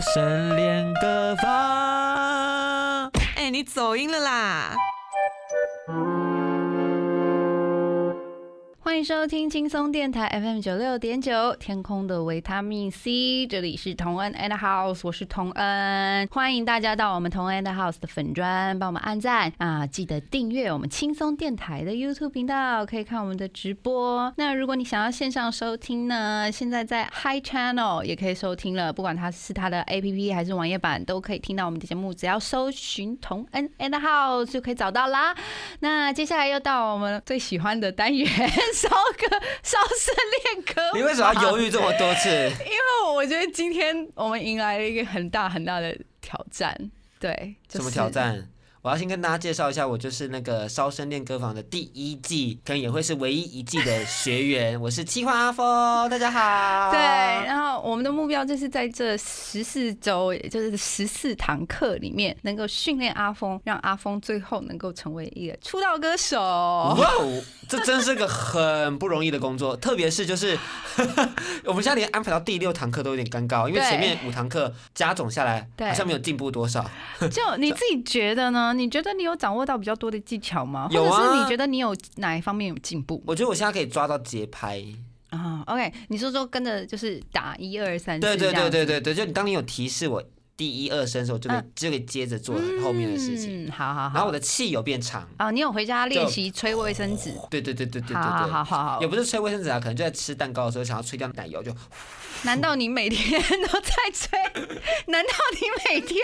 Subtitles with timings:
[0.00, 3.10] 神练歌房。
[3.36, 4.67] 哎、你走音了啦！
[8.88, 24.32] 欢迎收听轻松电台 FM 九六点九，天空的维他命 C，这里是同恩 and House，我是同恩，欢迎大家到我们同恩 and House 的粉砖，帮我们按赞啊，记得订阅我们轻松电台的 YouTube 频道，可以看我们的直播。
[24.38, 35.36] 那如果你想要线上收听呢，现在在 Hi Channel 也可以收听了，不管它是它的 APP 还是网页版，都可以听到我们的节目，只要搜寻同恩 and House 就可以找到啦。
[35.80, 38.26] 那接下来又到我们最喜欢的单元，
[38.78, 40.14] 烧歌烧声
[40.54, 40.82] 练歌。
[40.94, 42.28] 你为什么要犹豫这么多次？
[42.30, 48.08] 因为我觉得今天我们迎来了一个很大很大的挑战，对，就是什么挑？
[48.08, 48.48] 战？
[48.88, 54.80] 我要先跟大家介绍一下，我就是那个烧声练歌房的第一季，可能也会是唯一一季的学员。
[54.80, 56.90] 我是七花阿峰，大家好。
[56.90, 66.40] 对，然后我们的目标就是在这十四周，也就是十四堂课里面，能够训练阿峰，让阿峰最后能够成为一个出道歌手。
[66.40, 70.58] 哇哦，这真是个很不容易的工作，特别是就是
[71.66, 76.82] 我们现在连安排到第六堂课都有点尴尬，因为前面五堂课加总下来好像没有进步多少。
[77.30, 78.72] 就你自己觉得呢？
[78.78, 80.88] 你觉得你有掌握到比较多的技巧吗？
[80.90, 84.82] 有啊或者是你觉得你有哪一方面有进步我觉得我现在可以抓到节拍。
[85.30, 90.24] 啊？OK，你说说跟着就是打一二三四，对对对对对对，就你当你有提示我
[90.56, 93.66] 第一二声的时候，就可以嗯就可以接着做后面的事情。
[93.66, 94.14] 嗯，好好好。
[94.14, 95.28] 然后我的气有变长。
[95.38, 97.34] 哦，你有回家练习吹卫生纸？
[97.50, 98.52] 对对对对对对好好对。
[98.52, 99.06] 好好好也。
[99.06, 101.70] 不是吹卫生纸啊，可能就在吃蛋糕的时候想要吹掉奶油，就
[102.44, 104.38] 难道你每天都在吹？
[105.08, 105.60] 难道你
[105.90, 106.18] 每天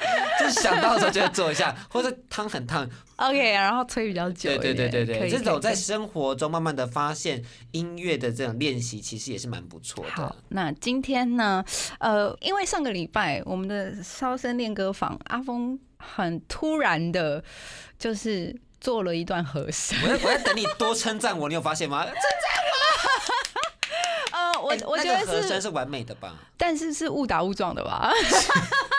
[0.40, 3.52] 就是想到的时候就会做一下，或者汤很烫，OK？
[3.52, 4.72] 然后吹比较久对。
[4.72, 11.64] 对对对对，这种在生活中慢慢的发现音乐的这种练习，其实也是蛮不错的好的。，那今天呢？
[11.98, 17.44] 呃，因为上个礼拜我们的烧声练歌房，阿峰很突然的，
[17.98, 19.98] 就是做了一段和声。
[20.02, 22.06] 我在我在等你多称赞我，你有发现吗？
[24.32, 26.34] 呃，我哎那我觉得和声是完美的吧？
[26.56, 28.10] 但是是误打误撞的吧？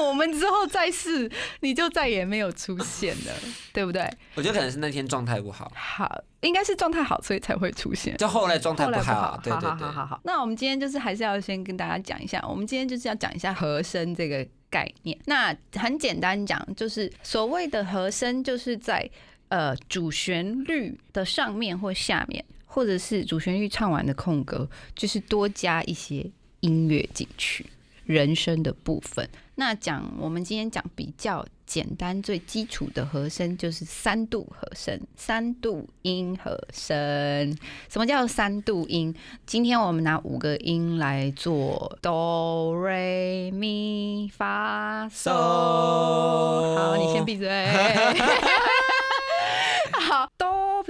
[0.00, 3.32] 我们之后再试，你就再也没有出现了，
[3.72, 4.08] 对不对？
[4.34, 8.16] 我觉得可能是那天状态不好，好，应该是状态好，所以才会出现。
[8.16, 9.86] 就后来状态不不好，对好对对。
[9.86, 10.20] 好好好好。
[10.24, 15.18] 那我们今天就是还是要先跟大家讲一下，我们今天就是要讲一下和声这个概念。
[15.26, 19.08] 那很简单讲，就是所谓的和声，就是在
[19.48, 26.28] 呃主旋律的上面或下面，或者是主旋律唱完的空格，就是多加一些
[26.60, 27.66] 音乐进去，
[28.04, 29.28] 人声的部分。
[29.56, 37.56] 那讲我们今天讲比较简单、最基础的和声，就是三度和声，三度音和声。
[37.88, 39.14] 什么叫三度音？
[39.46, 45.30] 今天我们拿五个音来做哆、瑞、咪、发、嗦。
[45.30, 47.48] 好，你先闭嘴。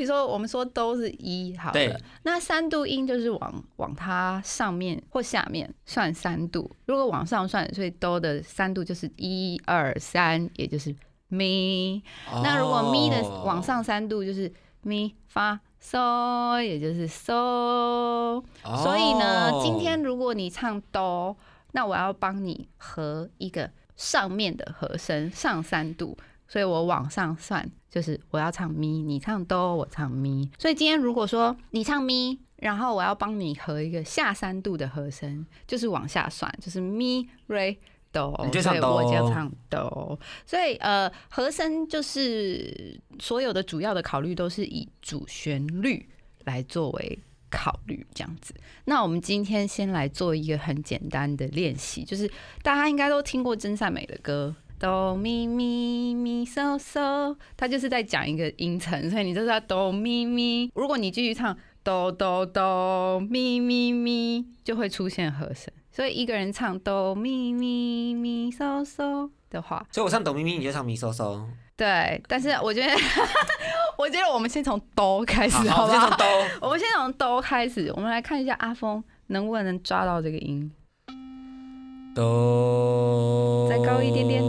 [0.07, 10.95] 说我们说都是一，好对了，那三度音就是往往它上面或下面算三度，如果往上算，所以哆的三度就是一二三，也就是
[11.29, 12.03] 咪。
[12.43, 18.43] 那如果咪的哦往上三度就是咪发嗦，也就是嗦。
[18.62, 21.37] 所以呢，哦今天如果你唱哆，
[21.73, 26.17] 那我要帮你和一个上面的和声上三度，
[26.55, 30.49] 所以我往上算，就是我要唱咪，你唱哆，我唱咪。
[30.56, 37.77] 所以今天如果说你唱咪，然后我要帮你和一个下三度的和声，就是往下算，就是咪瑞。
[38.12, 40.17] 哆，你就唱所以我就唱哆，
[40.47, 46.09] 所以呃，和声就是所有的主要的考虑都是以主旋律
[46.45, 47.19] 来作为
[47.50, 48.55] 考虑这样子。
[48.85, 52.31] 那我们今天先来做一个很简单的练习，就是
[52.62, 60.71] 大家应该都听过真善美的歌，哆咪咪咪嗦嗦，它就是在讲一个音程，所以你就是要哆咪咪。
[60.75, 65.73] 如果你继续唱哆哆哆咪咪咪，就会出现和声。
[65.91, 71.41] 所以一个人唱哆咪咪咪嗦嗦的话，所以我唱哆咪咪，你就唱咪嗦嗦。
[71.76, 72.21] 对。
[72.26, 72.93] 但是我觉得，
[73.97, 76.19] 我觉得我们先从哆开始，好，好不好我们先从？
[76.19, 76.26] 哆。
[76.61, 80.71] 我们先从哆开始，我们来看一下阿峰能不能抓到这个音。
[82.14, 84.40] 哆，再高一点点。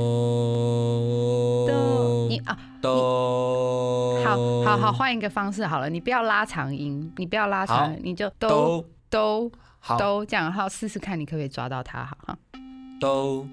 [1.66, 12.06] 哆，你啊，哆，好好好，换一个方式好了，你不要拉长音，你不要拉长，你就哆哆，哆好，哆这样，好试试看，你可不可以抓到它？
[12.06, 12.38] 好哈，
[13.00, 13.48] 哆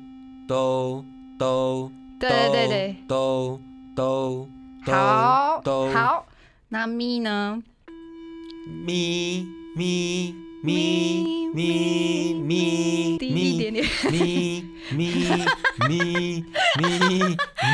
[0.47, 1.03] 哆
[1.39, 2.69] 哆，对对对。
[2.69, 3.59] 对，哆
[3.97, 4.47] 哆，
[4.85, 6.27] 哆好哆，好，
[6.69, 7.63] 那咪呢？
[8.85, 10.35] 咪咪。
[10.65, 14.65] 咪咪咪咪一点点，咪
[14.97, 15.11] 咪
[15.89, 16.45] 咪
[16.79, 17.19] 咪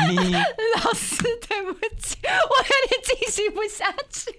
[0.07, 0.31] 咪，
[0.75, 1.17] 老师
[1.47, 4.31] 对不起，我有点进行不下去。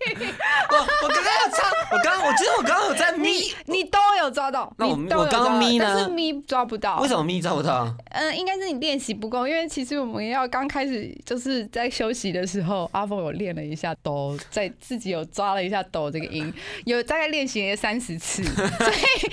[0.70, 7.94] 我我刚刚有唱，我刚刚我觉得我刚刚有在咪，你都有抓到，那我我刚刚咪呢但是咪抓不到，为什么咪抓不到？
[8.10, 16.52] 嗯，应该是你练习不够，因为其实我们要刚开始就是在休息的时候，阿峰有练了一下哆，在自己有抓了一下哆这个音，
[16.84, 19.32] 有大概练习了三十次，所以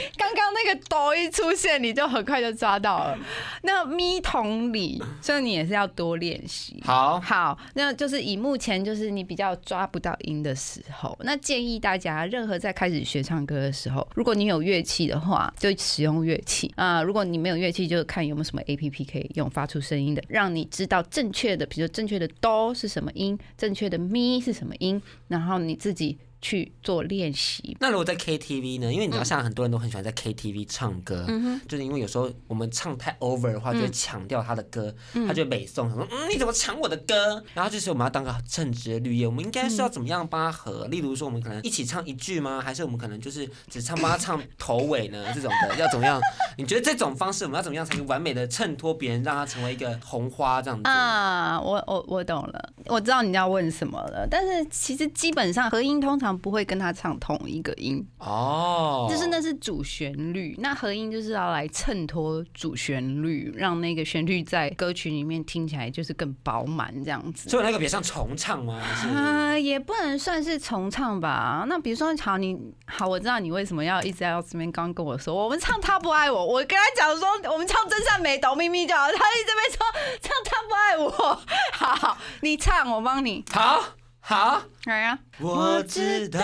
[1.15, 3.17] 一出现，你就很快就抓到了。
[3.63, 6.81] 那咪同理，所以你也是要多练习。
[6.85, 27.75] 好，好，那就是以目前就是你比较抓不到音的时候，那建议大家，任何在开始学唱歌的时候，如果你有乐器的话，就使用乐器啊、如果你没有乐器，就看有没有什么 A P P 可以用发出声音的，让你知道正确的，比如正确的哆是什么音，正确的咪是什么音，然后你自己去做练习。
[27.79, 28.91] 那如果在 KTV 呢？
[28.91, 31.25] 因为你知道，像很多人都很喜欢在 KTV 唱歌，
[31.67, 34.93] 就是因为有时候我们唱太 over 的话，就会抢掉他的歌，
[35.27, 37.43] 他就会北宋，说嗯你怎么抢我的歌？
[37.53, 40.87] 然后就是我们要当个称职的绿叶，我们应该是要怎么样帮他合？
[40.87, 42.61] 例如说，我们可能一起唱一句吗？
[42.61, 45.25] 还是我们可能就是只唱帮他唱头尾呢？
[45.33, 46.19] 这种的要怎么样？
[46.57, 50.89] 你觉得这种方式我们要怎么样才能完美的衬托别人，让他成为一个红花这样子？
[50.89, 54.27] 啊，我我我懂了，我知道你要问什么了。
[54.29, 67.49] 但是其实基本上和音通常不会跟他唱同一个音，哦，就是那是主旋律，那和音就是要来衬托主旋律，让那个旋律在歌曲里面听起来就是更饱满这样子。
[67.49, 68.81] 所以那个比较像重唱吗？
[69.13, 71.65] 啊，也不能算是重唱吧。
[71.67, 79.85] 那比如说，好，你好，我知道你为什么要一直要这边刚跟我说，我们唱他不爱我，我跟他讲说，我们唱真善美，抖咪咪就好，他一直在说
[80.21, 81.41] 唱他不爱我。
[81.73, 83.43] 好，你唱，我帮你。
[83.51, 83.83] 好
[84.29, 84.61] 好。
[84.83, 86.39] 来呀、我知道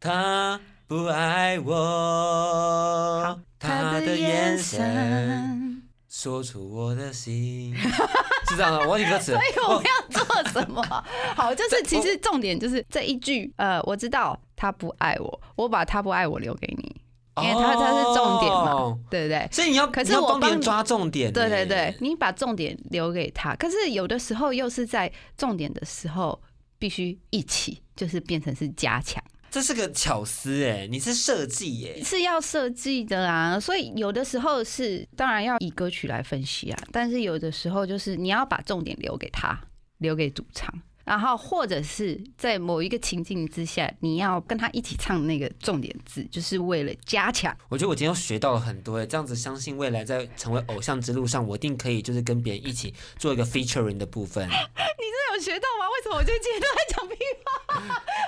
[0.00, 7.76] 他不爱我，他的眼神说出我的心，
[8.48, 9.32] 是这样的，我忘记歌词。
[9.32, 10.82] 所以，我们要做什么？
[11.36, 16.97] 好，就是其实重点就是这一句，呃，我知道他不爱我，我把他不爱我留给你，
[17.42, 19.48] 因为他他是重点嘛，哦对不对？
[19.50, 21.32] 所以你要，可是你要我帮你人抓重点。
[21.32, 26.40] 对对对，，你把重点留给他，可是有的时候又是在重点的时候
[26.78, 32.02] 必须一起，就是变成是加强，这是个巧思哎，你是设计耶。
[32.04, 33.58] 是要设计的啊。
[33.58, 39.58] 所以有的时候是当然要以歌曲来分析啊，但是有的时候就是你要把重点留给他，
[39.98, 40.72] 留给主唱。
[41.08, 47.56] 然后，或者是在某一个情境之下，你要跟他一起唱那个重点字，就是为了加强。
[47.70, 54.44] 我觉得我今天又学到了很多哎，这样子相信未来在成为偶像之路上，我一定可以就是跟别人一起做一个 featuring 的部分。
[54.52, 55.88] 你真的有学到吗？
[55.88, 57.48] 为什么我就今天都在讲屁话？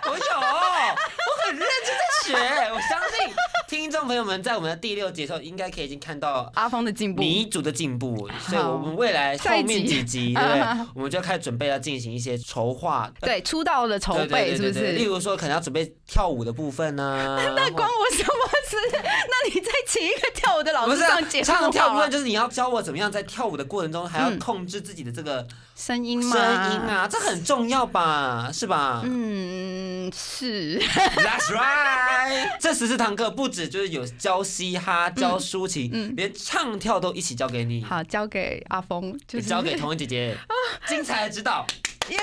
[0.06, 2.32] 我有，我很认真在学。
[2.72, 3.28] 我相信
[3.70, 8.28] 听众朋友们在我们的第六节的时候，应该可以已经看到阿峰的进步，弥足的进步。
[8.48, 10.86] 所以，我们未来后面几集，对不对？
[10.92, 13.08] 我们就要开始准备要进行一些筹划。
[13.20, 15.04] 呃对出道的筹备是不对对对对例？
[15.04, 18.32] 如说，可能要准备跳舞的部分呢、 那关我什么
[18.68, 18.76] 事？
[18.92, 25.46] 那你再请一个跳舞的老师上节目唱跳部分，就是你要教我怎么样在跳舞的过程中，还要嗯控制自己的这个
[25.76, 26.72] 声音吗声？
[26.72, 28.50] 音啊，这很重要吧？
[28.52, 29.02] 是吧？
[29.04, 30.80] 嗯，是。
[30.82, 32.56] That's right。
[32.58, 40.36] 这十四堂课不止就是有教嘻哈、教抒情，嗯连唱跳都一起教给你，好，交给阿峰，就是也交给童文姐姐，
[40.88, 41.66] 精彩的指导。
[42.08, 42.16] 耶！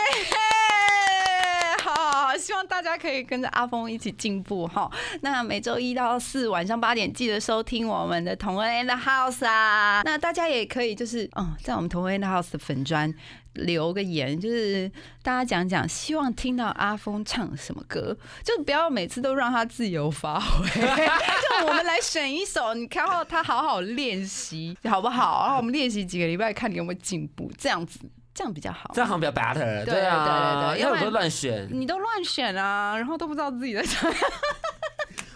[2.37, 4.89] 希望大家可以跟着阿峰一起进步哈。
[5.21, 10.01] 那每周一到四晚上八点记得收听我们的同恩 and House 啊。
[10.05, 13.13] 那大家也可以就是嗯，在我们同恩 and House 的粉砖
[13.53, 14.91] 留个言，就是
[15.23, 25.43] 大家讲讲，希望听到阿峰唱什么歌，就不要每次都让他自由发挥， 就我们来选一首，你看后他好好练习，好不好？
[25.43, 27.99] 然后我们练习几个礼拜，看你有没有进步，这样子。
[28.37, 29.83] 这样比较好，这样好像比较 better。
[29.83, 34.13] 对啊，对对对，要不都乱选，你都乱选啊，然后都不知道自己在唱。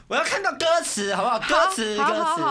[0.07, 1.39] 我要看到歌词，好不好？
[1.39, 2.41] 歌词，歌词。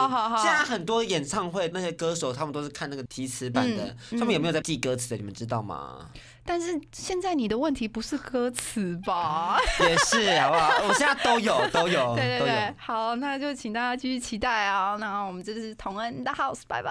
[0.42, 5.16] 现在很多演唱会那些歌手，他们都是看那个提词版的，他们有没有在记歌词的？
[5.16, 6.09] 你们知道吗？
[6.45, 9.57] 但是现在你的问题不是歌词吧？
[9.78, 10.73] 也是，好不好？
[10.88, 12.75] 我现在都有，都有， 对对对。
[12.76, 14.97] 好，那就请大家继续期待啊！
[14.99, 16.90] 那我们这是同恩的 house，拜拜。